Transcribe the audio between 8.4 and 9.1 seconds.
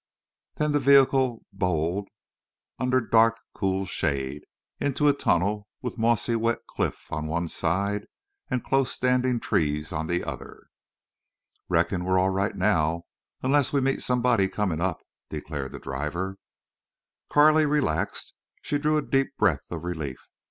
and close